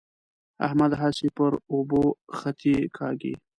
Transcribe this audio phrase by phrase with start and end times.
[0.65, 2.03] احمد هسې پر اوبو
[2.37, 3.33] خطې کاږي.